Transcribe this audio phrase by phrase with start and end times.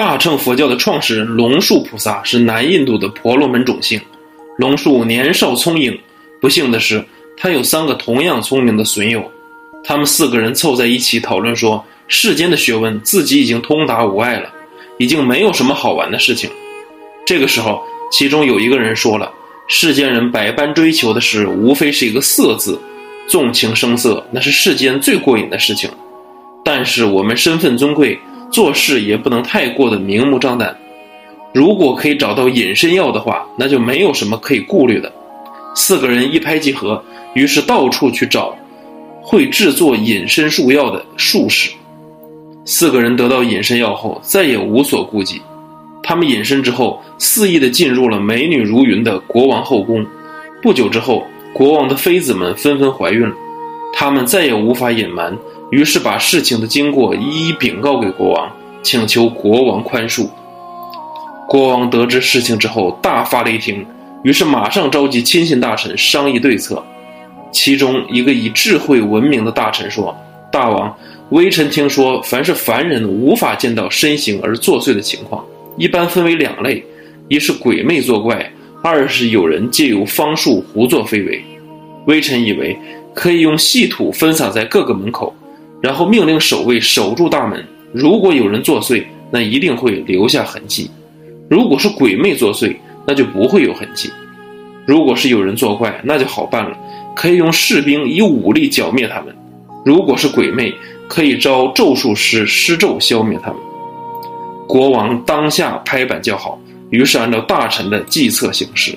[0.00, 4.00] 大乘佛教的创始人龙树菩萨是南印度的婆罗门种姓。
[4.56, 5.94] 龙树年少聪颖，
[6.40, 7.04] 不幸的是，
[7.36, 9.30] 他有三个同样聪明的损友。
[9.84, 14.50] 他们四个人凑在一起讨论说，世间的学问自己已经通达无碍了，
[14.96, 16.48] 已经没有什么好玩的事情。
[17.26, 19.30] 这个时候，其中有一个人说了
[19.68, 22.80] ：“世间人百般追求的事，无非是一个色字，
[23.28, 25.90] 纵情声色，那是世间最过瘾的事情。
[26.64, 28.18] 但是我们身份尊贵。”
[28.50, 30.76] 做事也不能太过的明目张胆。
[31.52, 35.10] 如果可以找到隐身药的话，那就没有什么可以顾虑的。
[35.74, 37.02] 四个人一拍即合，
[37.34, 38.56] 于是到处去找
[39.22, 41.70] 会制作隐身术药的术士。
[42.64, 45.40] 四个人得到隐身药后，再也无所顾忌。
[46.02, 50.04] 他们隐身之后，肆意地进入了美女如云的国王后宫。
[50.62, 53.34] 不久之后，国王的妃子们纷纷怀孕了，
[53.92, 55.36] 他们再也无法隐瞒。
[55.70, 58.50] 于是把事情的经过一一禀告给国王，
[58.82, 60.28] 请求国王宽恕。
[61.48, 63.84] 国王得知事情之后大发雷霆，
[64.22, 66.82] 于是马上召集亲信大臣商议对策。
[67.52, 70.16] 其中一个以智慧闻名的大臣说
[70.52, 70.96] ：“大王，
[71.30, 75.44] 微臣听说，凡是凡人无法见到身形而作祟的情况，
[75.76, 76.84] 一般分为两类：
[77.26, 78.48] 一是鬼魅作怪，
[78.84, 81.42] 二是有人借由方术胡作非为。
[82.06, 82.78] 微臣以为
[83.12, 85.34] 可以用细土分撒在各个门口。”
[85.80, 90.90] 然后命令守卫守住大门，如果有人作祟，那一定会留下痕迹；
[91.48, 94.08] 如果是鬼魅作祟，那就不会有痕迹；
[94.86, 96.76] 如果是有人作怪，那就好办了，
[97.16, 99.32] 可以用士兵以武力剿灭他们；
[99.84, 100.74] 如果是鬼魅，
[101.08, 103.58] 可以招咒术师施咒消灭他们。
[104.68, 108.96] 国王当下拍板叫好，于是按照大臣的计策行事，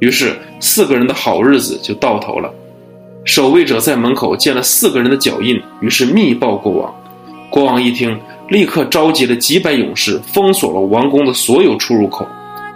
[0.00, 2.52] 于是四个人的好日子就到头了。
[3.24, 6.94] 守卫者在门口见了四个人的脚印，于是密报国王。
[7.48, 12.26] 国王一听，立刻召集了几百勇士，封锁了王宫的所有出入口，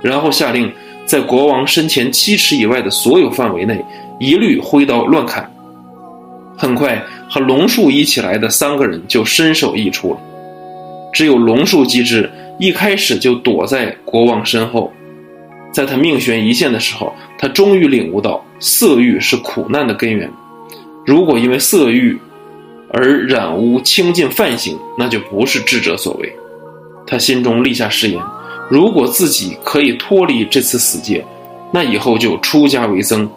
[0.00, 0.72] 然后下令
[1.04, 3.84] 在国王身前七尺以外的所有范围内，
[4.20, 5.50] 一律挥刀乱砍。
[6.56, 10.20] 很快，和龙树一起来的三个人就身首异处了。
[11.12, 14.92] 只有龙树机智，一开始就躲在国王身后。
[15.76, 20.26] 在他命悬一线的时候，他终于领悟到色欲是苦难的根源。
[21.04, 22.18] 如果因为色欲
[22.94, 26.34] 而染污清净梵行，那就不是智者所为。
[27.06, 28.18] 他心中立下誓言：
[28.70, 31.22] 如果自己可以脱离这次死劫，
[31.70, 33.28] 那以后就出家为僧。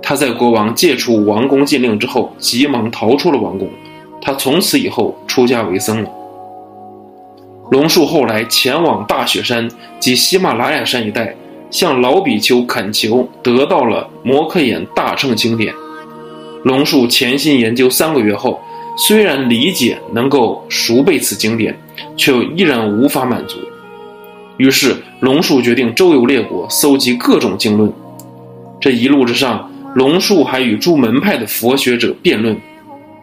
[0.00, 3.68] 他在国王解除王宫禁令之后，急忙逃出了王宫。
[4.20, 6.10] 他从此以后出家为僧了。
[7.72, 9.66] 龙树后来前往大雪山
[9.98, 11.34] 及喜马拉雅山一带，
[11.70, 15.72] 向老比丘恳求，得到了摩诃衍大乘经典。
[16.64, 18.60] 龙树潜心研究三个月后，
[18.98, 21.74] 虽然理解能够熟背此经典，
[22.14, 23.56] 却依然无法满足。
[24.58, 27.90] 于是龙树决定周游列国，搜集各种经论。
[28.82, 32.54] 这一路之上，龙树还与诸门派的佛学者辩论。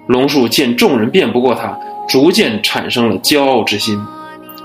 [0.08, 1.78] 龙树见众人辩不过他，
[2.08, 3.96] 逐渐产生了骄傲之心。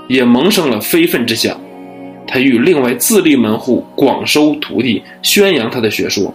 [0.07, 1.59] 也萌生了非分之想，
[2.27, 6.33] 他欲另外自立门户，广收徒弟，宣扬他的学说。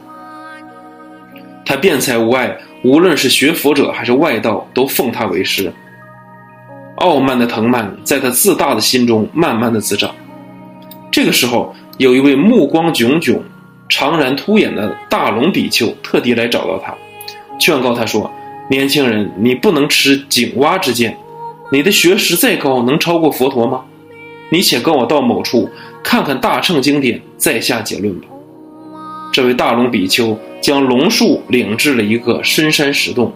[1.65, 5.73] 他辩才无碍，无论是学佛者还是外道，都奉他为师。
[6.97, 10.15] 傲慢的藤蔓在他自大的心中慢慢的滋长。
[11.11, 13.41] 这个时候，有一位目光炯炯、
[13.89, 16.95] 长髯突眼的大龙比丘特地来找到他，
[17.59, 18.31] 劝告他说
[18.69, 21.17] ：“年轻人，你不能持井蛙之见。”
[21.73, 23.85] 你的学识再高，能超过佛陀吗？
[24.51, 25.71] 你且跟我到某处
[26.03, 28.27] 看看大乘经典，再下结论吧。
[29.33, 33.33] 这位大龙比丘将龙树领至了一个深山石洞，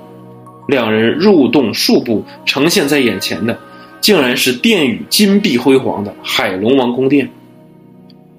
[0.67, 3.57] 两人入洞数步，呈现在眼前的，
[4.01, 7.31] 竟然是殿宇金碧辉煌的海龙王宫殿。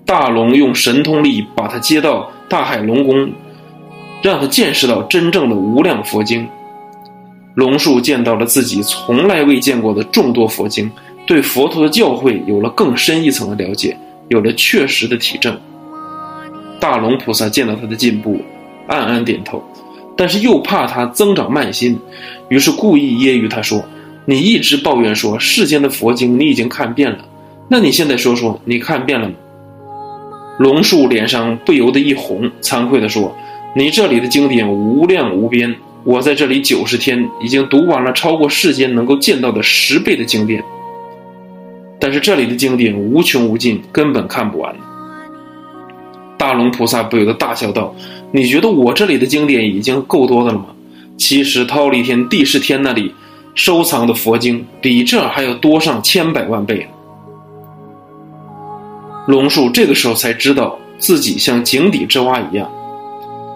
[0.06, 3.32] 大龙用神通力把他接到大海龙宫，
[4.22, 6.46] 让他见识到真正的无量佛经。
[7.56, 10.92] 龙树见到了自己从来未见过的众多佛经，
[11.26, 13.98] 对佛陀的教诲有了更深一层的了解，
[14.28, 15.58] 有了确实的体证。
[16.82, 18.38] 大龙菩萨见到他的进步，
[18.88, 19.64] 暗暗点头，
[20.18, 21.98] 但是又怕他增长慢心，
[22.50, 23.82] 于是故意揶揄他说
[24.28, 27.20] ：“你一直抱怨说世间的佛经你已经看遍了，
[27.70, 29.36] 那你现在说说你看遍了吗？”
[30.60, 33.34] 龙树脸上不由得一红，惭愧地说
[33.74, 35.74] ：“你这里的经典无量无边。”
[36.06, 40.64] 我在这里九十天，已经读完了超过世间能够见到的十倍的经典。
[42.00, 44.76] 但是这里的经典无穷无尽，根本看不完。
[46.38, 47.96] 大龙菩萨不由得大笑道
[48.32, 50.68] ：“你觉得我这里的经典已经够多的了吗？
[51.18, 53.12] 其实忉利天、地释天那里
[53.56, 56.88] 收藏的佛经，比这还要多上千百万倍。
[59.26, 62.70] 龙树这个时候才知道自己像井底之蛙一样。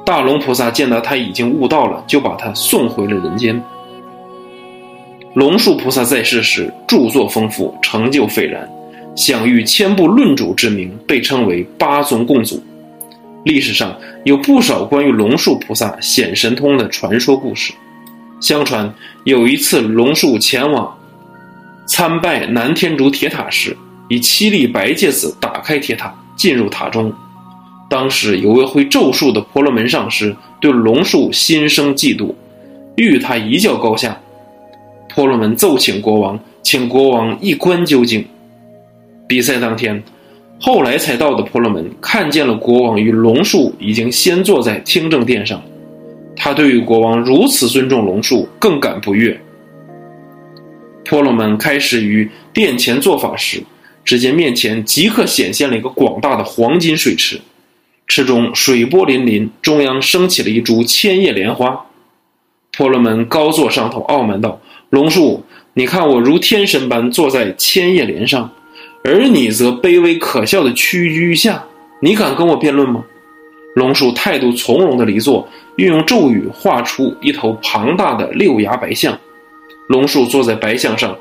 [0.10, 3.64] 大龙菩萨见到他已经悟道了，就把他送回了人间。
[5.36, 8.68] 龙树菩萨在世时著作丰富，成就斐然，
[9.16, 12.60] 享誉千部论主之名，被称为八宗共祖。
[13.44, 17.72] 历史上有不少关于龙树菩萨显神通的传说故事。
[18.42, 18.92] 相传
[19.26, 20.92] 有一次，龙树前往
[21.86, 23.78] 参拜南天竺铁塔时，
[24.08, 27.14] 以七粒白芥子打开铁塔，进入塔中。
[27.90, 32.34] 当时有位会咒术的婆罗门上师对龙树心生嫉妒，
[32.96, 34.18] 欲与他一较高下。
[35.10, 38.24] 婆罗门奏请国王，请国王一观究竟。
[39.28, 40.02] 比赛当天，
[40.60, 45.62] 后来才到的婆罗门看见了国王与龙树已经先坐在听政殿上，
[46.36, 49.40] 他对于国王如此尊重龙树，更感不悦。
[51.06, 53.64] 婆罗门开始于殿前做法时，
[54.06, 57.40] 只见面前即刻显现了一个广大的黄金水池。
[58.10, 61.86] 池中水波粼粼，中央升起了一株千叶莲花。
[62.76, 64.60] 婆罗门高坐上头，傲慢道
[64.90, 65.44] ：“龙树，
[65.76, 68.50] 你看我如天神般坐在千叶莲上，
[69.04, 71.64] 而你则卑微可笑的屈居下，
[72.02, 73.04] 你敢跟我辩论吗？”
[73.76, 79.16] 龙树态度从容的离座，运用咒语画出一头庞大的六牙白象。
[79.88, 81.16] 龙树坐在白象上，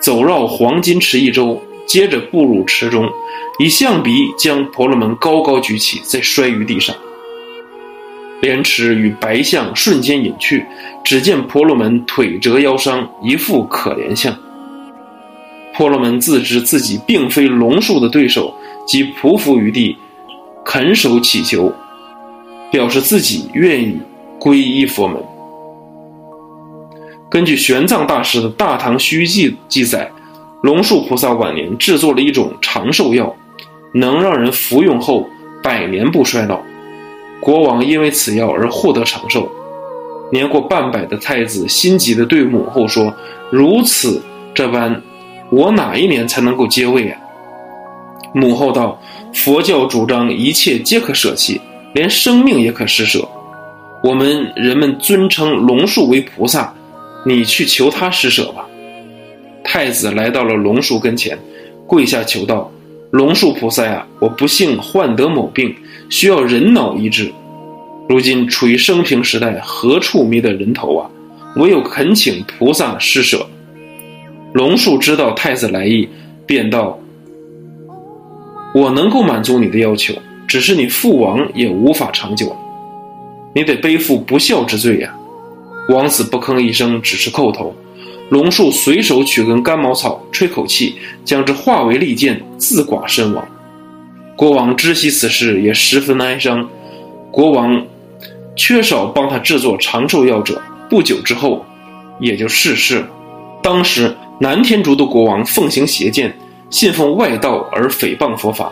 [0.00, 3.10] 走绕黄金池一周，接着步入池中。
[3.58, 6.94] 以象鼻将婆罗门高高举起，再摔于地上。
[8.40, 10.64] 莲池与白象瞬间隐去，
[11.02, 14.32] 只见婆罗门腿折腰伤，一副可怜相。
[15.74, 18.54] 婆罗门自知自己并非龙树的对手，
[18.86, 19.96] 即匍匐于地，
[20.64, 21.72] 恳首乞求，
[22.70, 23.98] 表示自己愿意
[24.38, 25.20] 皈依佛门。
[27.28, 30.08] 根据玄奘大师的《大唐西域记》记载，
[30.62, 33.34] 龙树菩萨晚年制作了一种长寿药。
[33.90, 35.26] 能让人服用后
[35.62, 36.60] 百年不衰老，
[37.40, 39.50] 国王因为此药而获得长寿。
[40.30, 43.12] 年过半百的太子心急地对母后说
[43.50, 44.22] ：“如此
[44.54, 45.02] 这般，
[45.50, 47.18] 我哪一年才能够接位啊？”
[48.34, 49.00] 母后道
[49.32, 51.58] ：“佛教主张一切皆可舍弃，
[51.94, 53.26] 连生命也可施舍。
[54.04, 56.74] 我们人们尊称龙树为菩萨，
[57.24, 58.67] 你去求他施舍吧。”
[59.70, 61.38] 太子来到了龙树跟前，
[61.86, 62.72] 跪下求道。
[63.10, 65.74] 龙树菩萨呀，我不幸患得某病，
[66.08, 67.30] 需要人脑医治。
[68.08, 71.10] 如今处于生平时代，何处觅得人头啊？
[71.56, 73.46] 唯有恳请菩萨施舍。
[74.54, 76.08] 龙树知道太子来意，
[76.46, 76.98] 便道
[78.74, 80.14] ：“我能够满足你的要求，
[80.46, 82.56] 只是你父王也无法长久了，
[83.54, 85.14] 你得背负不孝之罪呀。”
[85.92, 87.74] 王子不吭一声，只是叩头。
[88.28, 93.46] 龙树随手取根干毛草，吹口气，将之化为利剑，自剐身亡。
[94.36, 96.68] 国王知悉此事，也十分哀伤。
[97.30, 97.82] 国王
[98.54, 100.60] 缺少帮他制作长寿药者，
[100.90, 101.64] 不久之后
[102.20, 103.08] 也就逝世了。
[103.62, 106.36] 当时南天竺的国王奉行邪见，
[106.68, 108.70] 信奉外道而诽谤佛法。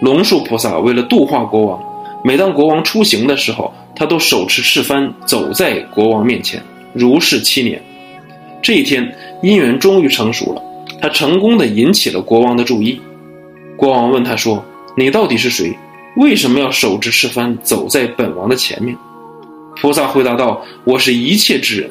[0.00, 1.82] 龙树菩萨为了度化国王，
[2.24, 6.62] 每当国王出行的时候，他都手持赤幡走在国王面前，
[6.94, 7.80] 如是七年。
[8.62, 10.62] 这一天，姻缘终于成熟了，
[11.00, 13.00] 他成功的引起了国王的注意。
[13.76, 14.64] 国王问他说
[14.96, 15.76] ：“你到底是谁？
[16.16, 18.96] 为什么要手执赤幡走在本王的前面？”
[19.80, 21.90] 菩萨回答道：“我是一切之人。”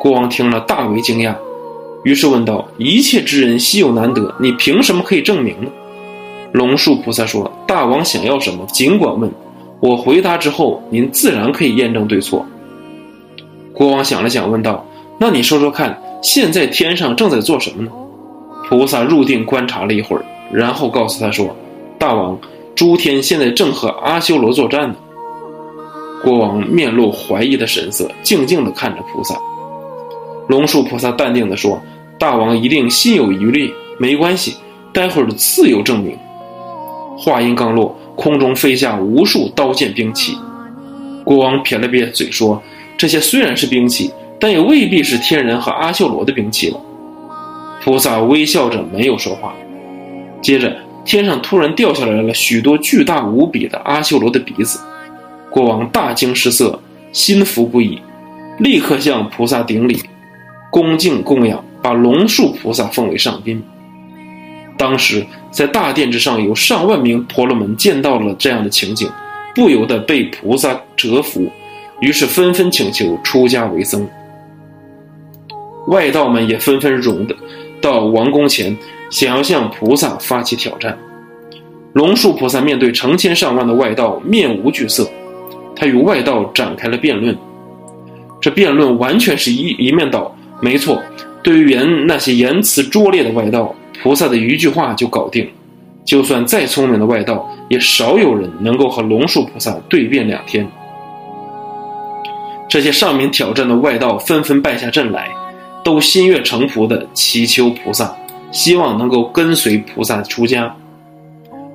[0.00, 1.34] 国王听了大为惊讶，
[2.02, 5.70] 于是问道：“一切之人稀有难得，你凭什么可以证明呢？”
[6.52, 9.30] 龙树菩萨说：“大王想要什么，尽管问，
[9.80, 12.44] 我回答之后，您自然可以验证对错。”
[13.74, 14.86] 国王想了想，问道。
[15.18, 17.90] 那你说说看，现在天上正在做什么呢？
[18.68, 21.54] 菩萨入定观察了一会儿，然后告诉他说
[21.98, 22.36] ：“大王，
[22.74, 24.96] 诸天现在正和阿修罗作战呢。”
[26.24, 29.38] 国王面露怀疑的神色，静静地看着菩萨。
[30.48, 31.80] 龙树菩萨淡定地说
[32.18, 34.56] ：“大王一定心有余力，没关系，
[34.92, 36.16] 待会儿自有证明。”
[37.16, 40.36] 话音刚落，空中飞下无数刀剑兵器。
[41.22, 42.60] 国王撇了撇嘴说
[42.96, 46.80] ：“这些虽然是兵器。”但也未必是天人和阿修罗的兵器了。
[47.82, 49.54] 菩萨微笑着没有说话。
[50.40, 54.78] 接着，天上突然掉下来了许多巨大无比的阿修罗的鼻子。
[55.50, 56.78] 国王大惊失色，
[57.12, 58.00] 心服不已，
[58.58, 60.02] 立刻向菩萨顶礼，
[60.70, 63.62] 恭敬供养，把龙树菩萨奉为上宾。
[64.76, 69.08] 当时，在大殿之上有上万名婆罗门见到了这样的情景，
[69.54, 71.48] 不由得被菩萨折服，
[72.00, 74.06] 于是纷纷请求出家为僧。
[75.88, 77.36] 外道们也纷纷涌的
[77.80, 78.76] 到王宫前，
[79.10, 80.98] 想要向菩萨发起挑战。
[81.92, 85.08] 龙树菩萨面对成千上万的外道，面无惧色，
[85.76, 87.36] 他与外道展开了辩论。
[88.40, 91.00] 这辩论完全是一一面倒，没错。
[91.42, 95.48] 对于言那些言辞拙劣的外道，菩萨的一句话就搞定。
[96.04, 100.66] 就算再聪明的外道，也少有人能够和龙树菩萨对辩两天。
[102.68, 105.28] 这些上面挑战的外道纷纷败下阵来，
[105.84, 108.16] 都心悦诚服地祈求菩萨，
[108.50, 110.74] 希望能够跟随菩萨出家。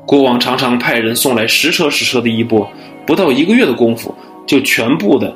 [0.05, 2.67] 国王常常派人送来十车十车的衣钵，
[3.05, 4.13] 不到一个月的功夫，
[4.47, 5.33] 就全部的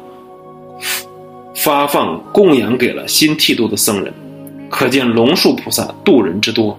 [1.56, 4.12] 发放供养给了新剃度的僧人，
[4.70, 6.76] 可见龙树菩萨度人之多。